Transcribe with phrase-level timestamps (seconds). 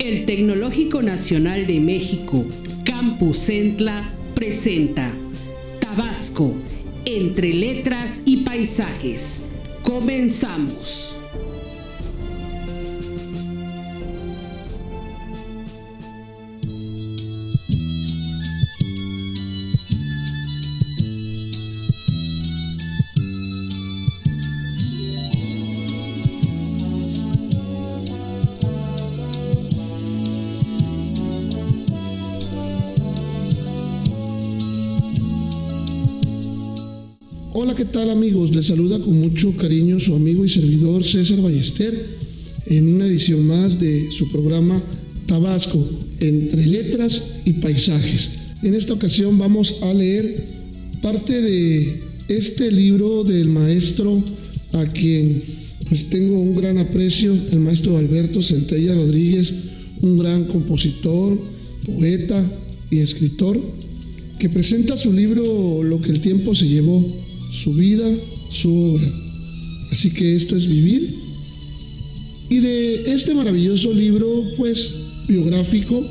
[0.00, 2.46] El Tecnológico Nacional de México,
[2.84, 4.02] Campus Centla,
[4.34, 5.12] presenta
[5.78, 6.56] Tabasco,
[7.04, 9.42] entre letras y paisajes.
[9.82, 11.09] Comenzamos.
[37.62, 38.56] Hola, ¿qué tal amigos?
[38.56, 41.92] Les saluda con mucho cariño su amigo y servidor César Ballester
[42.64, 44.82] en una edición más de su programa
[45.26, 45.86] Tabasco,
[46.20, 48.30] entre letras y paisajes.
[48.62, 50.42] En esta ocasión vamos a leer
[51.02, 54.24] parte de este libro del maestro
[54.72, 55.42] a quien
[55.90, 59.52] pues tengo un gran aprecio, el maestro Alberto Centella Rodríguez,
[60.00, 61.38] un gran compositor,
[61.84, 62.42] poeta
[62.90, 63.60] y escritor,
[64.38, 67.04] que presenta su libro Lo que el tiempo se llevó,
[67.62, 68.08] su vida,
[68.50, 69.08] su obra.
[69.90, 71.14] Así que esto es vivir.
[72.48, 74.92] Y de este maravilloso libro, pues,
[75.28, 76.04] biográfico,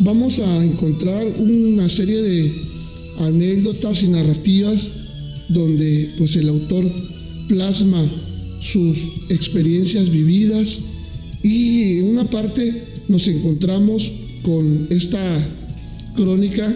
[0.00, 2.52] vamos a encontrar una serie de
[3.20, 4.88] anécdotas y narrativas
[5.48, 6.84] donde pues el autor
[7.48, 8.04] plasma
[8.60, 8.98] sus
[9.30, 10.78] experiencias vividas
[11.42, 14.10] y en una parte nos encontramos
[14.42, 15.22] con esta
[16.16, 16.74] crónica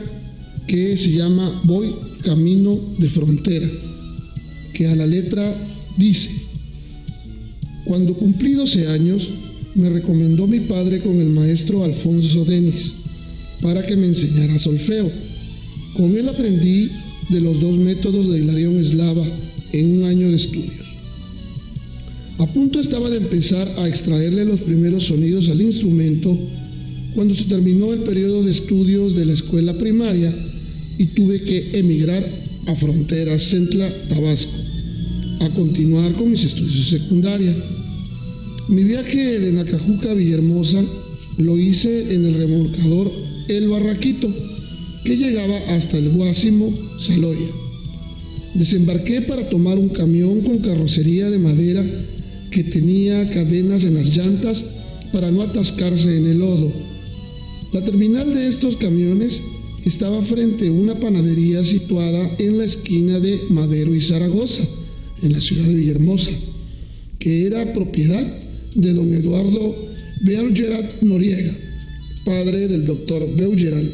[0.70, 3.68] que se llama Voy camino de frontera,
[4.72, 5.42] que a la letra
[5.96, 6.30] dice,
[7.86, 9.30] cuando cumplí 12 años,
[9.74, 12.92] me recomendó mi padre con el maestro Alfonso Denis
[13.62, 15.10] para que me enseñara solfeo.
[15.96, 16.88] Con él aprendí
[17.30, 19.26] de los dos métodos de Hilarión Eslava
[19.72, 20.86] en un año de estudios.
[22.38, 26.38] A punto estaba de empezar a extraerle los primeros sonidos al instrumento
[27.16, 30.32] cuando se terminó el periodo de estudios de la escuela primaria
[31.00, 32.22] y tuve que emigrar
[32.66, 34.52] a Frontera Centla, Tabasco,
[35.40, 37.56] a continuar con mis estudios de secundaria.
[38.68, 40.84] Mi viaje de Nacajuca Villahermosa
[41.38, 43.10] lo hice en el remolcador
[43.48, 44.28] El Barraquito,
[45.04, 47.48] que llegaba hasta el Guásimo, Saloya.
[48.56, 51.82] Desembarqué para tomar un camión con carrocería de madera
[52.50, 54.66] que tenía cadenas en las llantas
[55.14, 56.70] para no atascarse en el lodo.
[57.72, 59.40] La terminal de estos camiones
[59.84, 64.62] estaba frente a una panadería situada en la esquina de Madero y Zaragoza,
[65.22, 66.32] en la ciudad de Villahermosa,
[67.18, 68.26] que era propiedad
[68.74, 69.74] de don Eduardo
[70.22, 71.52] Beulgerat Noriega,
[72.24, 73.84] padre del doctor Beulgerat,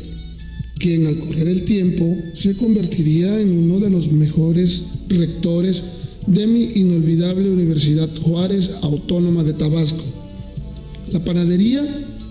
[0.79, 5.83] quien al correr el tiempo se convertiría en uno de los mejores rectores
[6.27, 10.03] de mi inolvidable Universidad Juárez Autónoma de Tabasco.
[11.13, 11.83] La panadería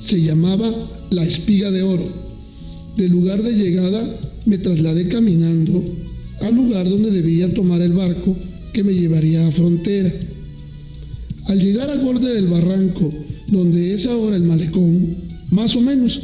[0.02, 0.72] se llamaba
[1.12, 2.25] La Espiga de Oro
[2.97, 5.83] del lugar de llegada me trasladé caminando
[6.41, 8.35] al lugar donde debía tomar el barco
[8.73, 10.13] que me llevaría a frontera.
[11.45, 13.11] Al llegar al borde del barranco,
[13.47, 15.16] donde es ahora el malecón,
[15.51, 16.19] más o menos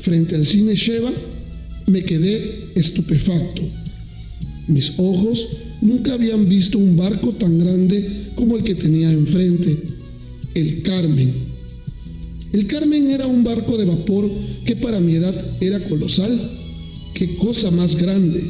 [0.00, 1.12] frente al cine Sheva,
[1.86, 3.62] me quedé estupefacto.
[4.68, 5.48] Mis ojos
[5.82, 9.76] nunca habían visto un barco tan grande como el que tenía enfrente,
[10.54, 11.45] el Carmen
[12.52, 14.30] el Carmen era un barco de vapor
[14.64, 16.38] que para mi edad era colosal.
[17.14, 18.42] ¡Qué cosa más grande!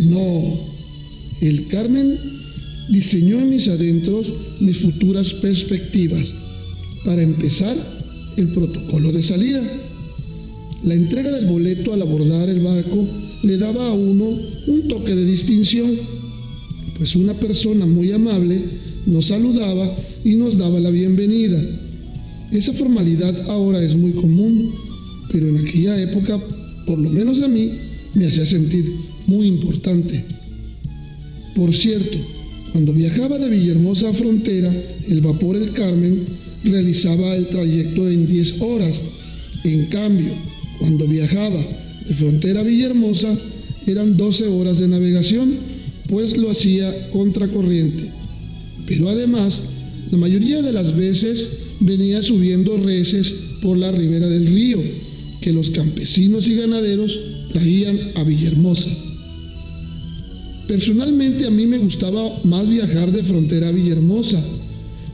[0.00, 0.58] No,
[1.40, 2.14] el Carmen
[2.90, 4.26] diseñó en mis adentros
[4.60, 6.32] mis futuras perspectivas.
[7.04, 7.76] Para empezar,
[8.36, 9.62] el protocolo de salida.
[10.84, 13.06] La entrega del boleto al abordar el barco
[13.42, 14.24] le daba a uno
[14.68, 15.90] un toque de distinción,
[16.98, 18.60] pues una persona muy amable
[19.06, 19.92] nos saludaba
[20.24, 21.60] y nos daba la bienvenida
[22.52, 24.72] esa formalidad ahora es muy común,
[25.30, 26.38] pero en aquella época,
[26.86, 27.70] por lo menos a mí,
[28.14, 28.90] me hacía sentir
[29.26, 30.24] muy importante.
[31.54, 32.16] Por cierto,
[32.72, 34.72] cuando viajaba de Villahermosa a Frontera,
[35.08, 36.18] el vapor El Carmen
[36.64, 39.00] realizaba el trayecto en 10 horas.
[39.64, 40.30] En cambio,
[40.78, 41.60] cuando viajaba
[42.08, 43.36] de Frontera a Villahermosa,
[43.86, 45.52] eran 12 horas de navegación,
[46.08, 48.04] pues lo hacía contracorriente.
[48.86, 49.60] Pero además,
[50.10, 51.48] la mayoría de las veces
[51.80, 54.78] venía subiendo reses por la ribera del río
[55.40, 57.18] que los campesinos y ganaderos
[57.52, 58.90] traían a Villahermosa.
[60.66, 64.42] Personalmente a mí me gustaba más viajar de frontera a Villahermosa,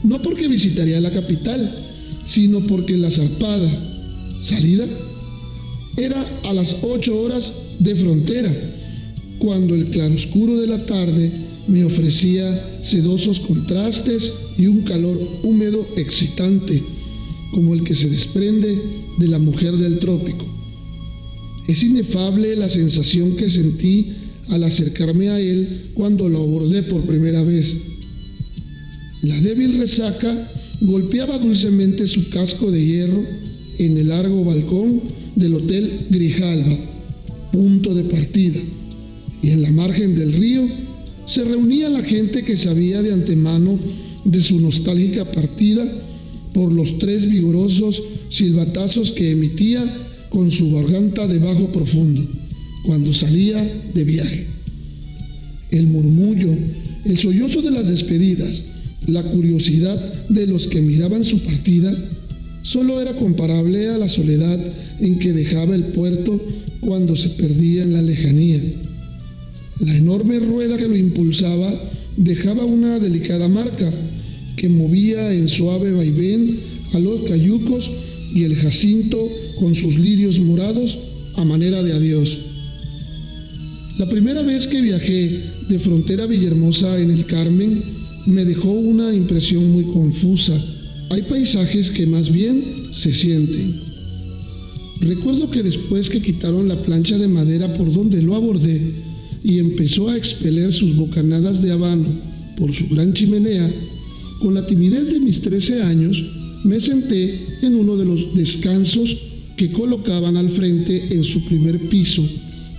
[0.03, 1.71] no porque visitaría la capital,
[2.27, 3.71] sino porque la zarpada,
[4.43, 4.87] salida,
[5.97, 8.53] era a las 8 horas de frontera,
[9.39, 11.31] cuando el claroscuro de la tarde
[11.69, 16.83] me ofrecía sedosos contrastes y un calor húmedo excitante,
[17.53, 18.79] como el que se desprende
[19.19, 20.45] de la mujer del trópico.
[21.69, 24.13] Es inefable la sensación que sentí
[24.51, 27.77] al acercarme a él cuando lo abordé por primera vez.
[29.23, 30.51] La débil resaca
[30.83, 33.23] golpeaba dulcemente su casco de hierro
[33.79, 35.01] en el largo balcón
[35.35, 36.77] del Hotel Grijalva,
[37.53, 38.61] punto de partida,
[39.43, 40.69] y en la margen del río
[41.27, 43.79] se reunía la gente que sabía de antemano
[44.25, 45.85] de su nostálgica partida
[46.53, 49.83] por los tres vigorosos silbatazos que emitía
[50.29, 52.27] con su garganta de bajo profundo
[52.85, 53.63] cuando salía
[53.95, 54.47] de viaje.
[55.71, 56.55] El murmullo,
[57.05, 58.65] el sollozo de las despedidas,
[59.07, 59.99] la curiosidad
[60.29, 61.95] de los que miraban su partida,
[62.63, 64.59] solo era comparable a la soledad
[65.01, 66.41] en que dejaba el puerto
[66.81, 68.61] cuando se perdía en la lejanía.
[69.81, 71.73] La enorme rueda que lo impulsaba
[72.17, 73.91] dejaba una delicada marca
[74.57, 76.57] que movía en suave vaivén
[76.93, 77.91] a los cayucos
[78.35, 79.19] y el jacinto
[79.59, 80.97] con sus lirios morados
[81.37, 82.39] a manera de adiós.
[83.99, 87.83] La primera vez que viajé de frontera Villahermosa en el Carmen
[88.27, 90.55] me dejó una impresión muy confusa.
[91.11, 92.63] Hay paisajes que más bien
[92.93, 93.75] se sienten.
[95.01, 98.81] Recuerdo que después que quitaron la plancha de madera por donde lo abordé
[99.45, 102.07] y empezó a expeler sus bocanadas de habano
[102.57, 103.71] por su gran chimenea,
[104.41, 106.25] con la timidez de mis 13 años,
[106.65, 109.15] me senté en uno de los descansos
[109.57, 112.27] que colocaban al frente en su primer piso,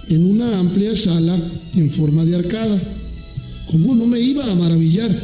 [0.09, 1.37] en una amplia sala
[1.75, 2.81] en forma de arcada.
[3.71, 5.15] ¿Cómo no me iba a maravillar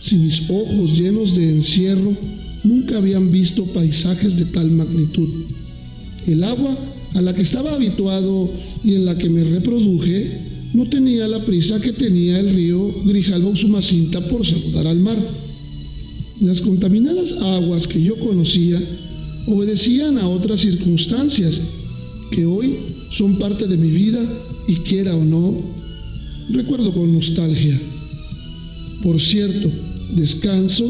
[0.00, 2.16] si mis ojos llenos de encierro
[2.62, 5.28] nunca habían visto paisajes de tal magnitud?
[6.28, 6.76] El agua
[7.14, 8.48] a la que estaba habituado
[8.84, 13.50] y en la que me reproduje no tenía la prisa que tenía el río Grijalva
[13.50, 15.16] Usumacinta por saludar al mar.
[16.40, 18.80] Las contaminadas aguas que yo conocía
[19.46, 21.60] obedecían a otras circunstancias
[22.30, 22.74] que hoy
[23.10, 24.20] son parte de mi vida
[24.66, 25.54] y quiera o no,
[26.50, 27.78] recuerdo con nostalgia.
[29.02, 29.70] Por cierto,
[30.16, 30.86] descanso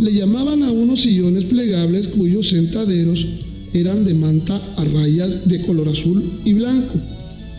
[0.00, 3.26] le llamaban a unos sillones plegables cuyos sentaderos
[3.74, 6.98] eran de manta a rayas de color azul y blanco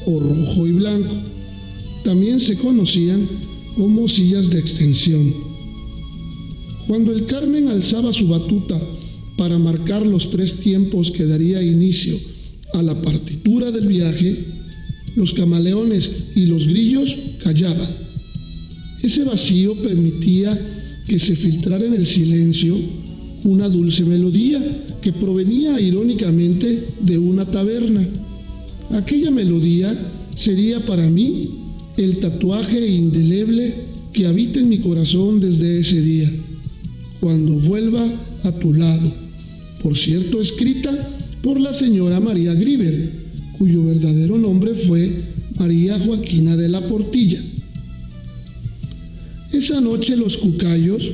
[0.07, 1.30] o rojo y blanco.
[2.03, 3.27] También se conocían
[3.75, 5.33] como sillas de extensión.
[6.87, 8.79] Cuando el Carmen alzaba su batuta
[9.37, 12.17] para marcar los tres tiempos que daría inicio
[12.73, 14.35] a la partitura del viaje,
[15.15, 17.87] los camaleones y los grillos callaban.
[19.03, 20.57] Ese vacío permitía
[21.07, 22.77] que se filtrara en el silencio
[23.43, 24.61] una dulce melodía
[25.01, 28.07] que provenía irónicamente de una taberna.
[28.91, 29.95] Aquella melodía
[30.35, 31.60] sería para mí
[31.97, 33.73] el tatuaje indeleble
[34.13, 36.29] que habita en mi corazón desde ese día,
[37.19, 38.05] cuando vuelva
[38.43, 39.11] a tu lado,
[39.81, 40.91] por cierto escrita
[41.41, 43.11] por la señora María Griver,
[43.57, 45.11] cuyo verdadero nombre fue
[45.59, 47.41] María Joaquina de la Portilla.
[49.51, 51.09] Esa noche los cucayos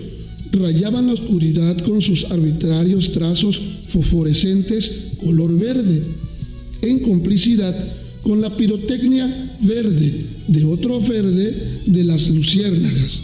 [0.52, 3.60] rayaban la oscuridad con sus arbitrarios trazos
[3.90, 6.02] fosforescentes color verde,
[6.82, 7.76] en complicidad
[8.28, 9.26] con la pirotecnia
[9.62, 10.14] verde
[10.50, 13.20] de otro verde de las luciérnagas.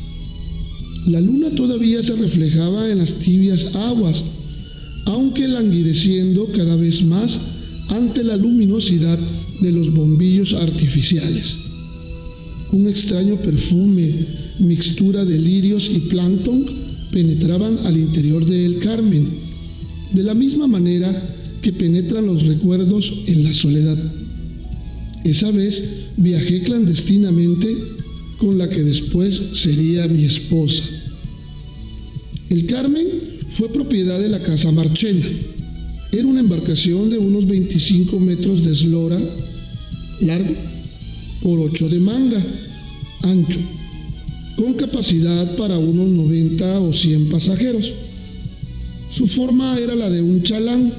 [1.08, 4.24] La luna todavía se reflejaba en las tibias aguas,
[5.08, 7.38] aunque languideciendo cada vez más
[7.90, 9.20] ante la luminosidad
[9.60, 11.58] de los bombillos artificiales.
[12.72, 14.10] Un extraño perfume,
[14.60, 16.66] mixtura de lirios y plancton
[17.12, 19.28] penetraban al interior de El Carmen,
[20.14, 21.12] de la misma manera
[21.62, 23.98] que penetran los recuerdos en la soledad.
[25.24, 25.82] Esa vez
[26.18, 27.76] viajé clandestinamente
[28.38, 30.84] con la que después sería mi esposa.
[32.50, 33.08] El Carmen
[33.50, 35.26] fue propiedad de la Casa Marchena.
[36.12, 39.20] Era una embarcación de unos 25 metros de eslora
[40.22, 40.54] largo
[41.42, 42.42] por 8 de manga
[43.24, 43.60] ancho
[44.56, 47.92] con capacidad para unos 90 o 100 pasajeros.
[49.12, 50.92] Su forma era la de un chalán,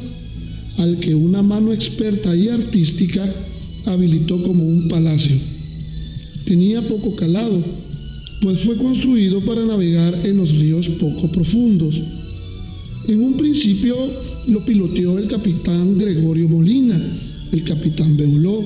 [0.79, 3.29] al que una mano experta y artística
[3.87, 5.37] habilitó como un palacio.
[6.45, 7.59] Tenía poco calado,
[8.43, 12.01] pues fue construido para navegar en los ríos poco profundos.
[13.09, 13.97] En un principio
[14.49, 17.01] lo piloteó el capitán Gregorio Molina,
[17.53, 18.63] el capitán Beuló,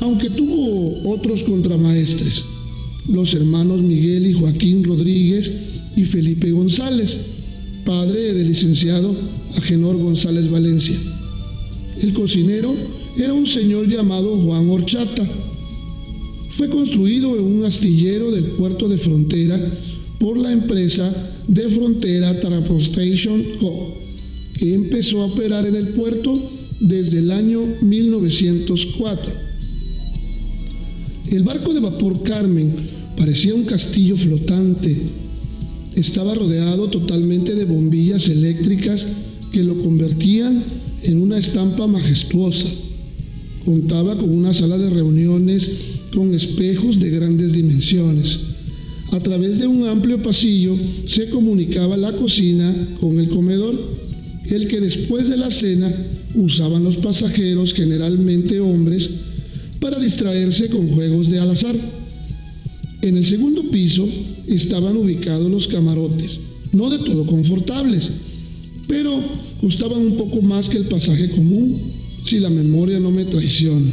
[0.00, 2.44] aunque tuvo otros contramaestres
[3.12, 5.50] los hermanos Miguel y Joaquín Rodríguez
[5.96, 7.16] y Felipe González,
[7.84, 9.14] padre del licenciado
[9.56, 10.96] Agenor González Valencia.
[12.02, 12.74] El cocinero
[13.16, 15.24] era un señor llamado Juan Horchata.
[16.56, 19.60] Fue construido en un astillero del puerto de frontera
[20.18, 21.12] por la empresa
[21.46, 23.94] de frontera Transportation Co.
[24.58, 26.32] que empezó a operar en el puerto
[26.80, 29.32] desde el año 1904.
[31.30, 32.72] El barco de vapor Carmen
[33.16, 34.96] parecía un castillo flotante.
[35.94, 39.06] Estaba rodeado totalmente de bombillas eléctricas
[39.52, 40.62] que lo convertían
[41.02, 42.66] en una estampa majestuosa.
[43.64, 45.70] Contaba con una sala de reuniones
[46.14, 48.40] con espejos de grandes dimensiones.
[49.12, 53.74] A través de un amplio pasillo se comunicaba la cocina con el comedor,
[54.50, 55.92] el que después de la cena
[56.34, 59.08] usaban los pasajeros, generalmente hombres,
[59.80, 61.76] para distraerse con juegos de al azar.
[63.02, 64.08] En el segundo piso
[64.46, 66.38] estaban ubicados los camarotes,
[66.72, 68.10] no de todo confortables,
[68.88, 69.18] pero
[69.60, 71.78] costaban un poco más que el pasaje común,
[72.24, 73.90] si la memoria no me traiciona.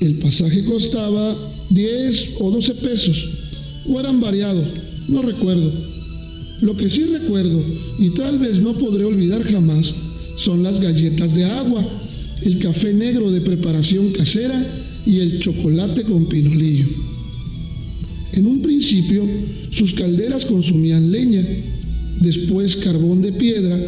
[0.00, 1.36] El pasaje costaba
[1.70, 3.28] 10 o 12 pesos,
[3.88, 4.66] o eran variados,
[5.08, 5.70] no recuerdo.
[6.62, 7.62] Lo que sí recuerdo,
[7.98, 9.92] y tal vez no podré olvidar jamás,
[10.36, 11.84] son las galletas de agua,
[12.44, 14.66] el café negro de preparación casera
[15.06, 16.86] y el chocolate con pinolillo.
[18.32, 19.24] En un principio,
[19.70, 21.44] sus calderas consumían leña,
[22.20, 23.78] después carbón de piedra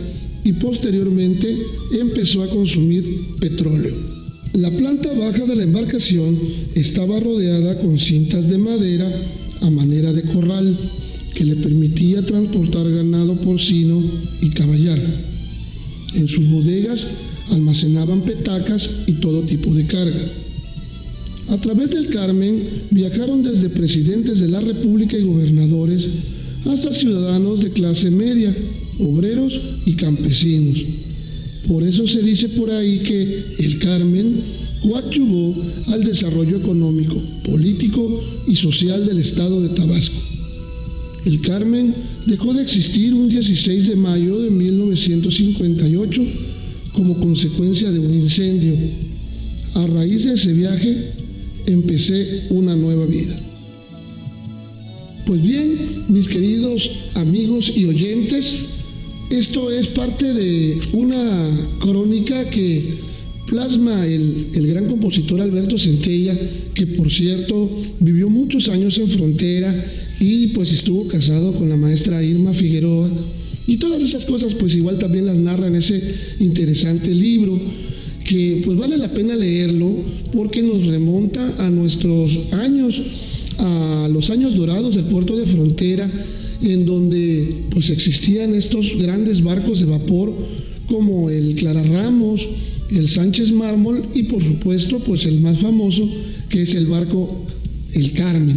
[0.44, 1.56] y posteriormente
[2.00, 3.04] empezó a consumir
[3.40, 3.92] petróleo.
[4.54, 6.38] La planta baja de la embarcación
[6.74, 9.10] estaba rodeada con cintas de madera
[9.62, 10.76] a manera de corral
[11.34, 14.02] que le permitía transportar ganado porcino
[14.42, 15.00] y caballar.
[16.14, 17.06] En sus bodegas
[17.50, 20.20] almacenaban petacas y todo tipo de carga.
[21.48, 26.08] A través del Carmen viajaron desde presidentes de la República y gobernadores
[26.66, 28.54] hasta ciudadanos de clase media,
[29.02, 30.78] obreros y campesinos.
[31.68, 34.34] Por eso se dice por ahí que el Carmen
[34.82, 35.54] coadyuvó
[35.88, 40.20] al desarrollo económico, político y social del estado de Tabasco.
[41.24, 41.94] El Carmen
[42.26, 46.22] dejó de existir un 16 de mayo de 1958
[46.94, 48.74] como consecuencia de un incendio.
[49.74, 51.12] A raíz de ese viaje
[51.66, 53.38] empecé una nueva vida.
[55.26, 55.78] Pues bien,
[56.08, 58.71] mis queridos amigos y oyentes,
[59.38, 62.82] esto es parte de una crónica que
[63.46, 66.36] plasma el, el, gran compositor Alberto Centella,
[66.74, 67.70] que por cierto
[68.00, 69.74] vivió muchos años en frontera
[70.20, 73.10] y pues estuvo casado con la maestra Irma Figueroa.
[73.66, 76.00] Y todas esas cosas pues igual también las narra en ese
[76.40, 77.58] interesante libro
[78.24, 79.94] que pues vale la pena leerlo
[80.32, 83.00] porque nos remonta a nuestros años,
[83.58, 86.10] a los años dorados del puerto de frontera,
[86.62, 90.32] en donde pues existían estos grandes barcos de vapor
[90.86, 92.46] como el Clara Ramos,
[92.90, 96.08] el Sánchez Mármol y por supuesto pues el más famoso
[96.48, 97.46] que es el barco
[97.94, 98.56] el Carmen.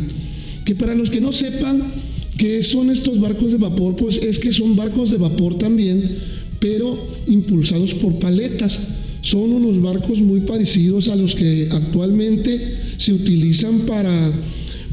[0.66, 1.82] Que para los que no sepan
[2.38, 6.04] qué son estos barcos de vapor, pues es que son barcos de vapor también,
[6.60, 6.98] pero
[7.28, 8.80] impulsados por paletas.
[9.22, 12.60] Son unos barcos muy parecidos a los que actualmente
[12.98, 14.32] se utilizan para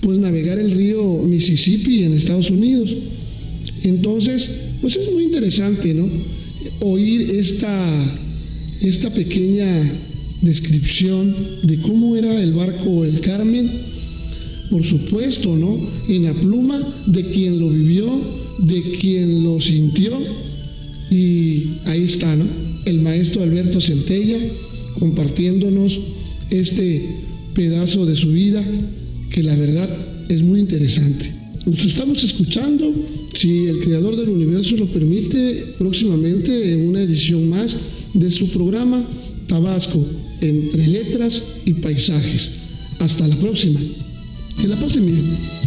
[0.03, 2.91] pues navegar el río Mississippi en Estados Unidos.
[3.85, 4.49] Entonces,
[4.81, 6.09] pues es muy interesante, ¿no?
[6.81, 8.15] Oír esta,
[8.83, 9.67] esta pequeña
[10.43, 13.71] descripción de cómo era el barco El Carmen,
[14.71, 15.79] por supuesto, ¿no?
[16.09, 18.11] En la pluma de quien lo vivió,
[18.59, 20.13] de quien lo sintió,
[21.11, 22.45] y ahí está, ¿no?
[22.87, 24.39] El maestro Alberto Centella
[24.99, 25.99] compartiéndonos
[26.51, 27.03] este
[27.55, 28.65] pedazo de su vida
[29.33, 29.89] que la verdad
[30.29, 31.33] es muy interesante.
[31.67, 32.93] Nos estamos escuchando,
[33.35, 37.77] si el creador del universo lo permite, próximamente en una edición más
[38.15, 39.03] de su programa
[39.47, 40.05] Tabasco,
[40.41, 42.51] entre letras y paisajes.
[42.99, 43.81] Hasta la próxima.
[44.61, 45.62] Que la pasen bien.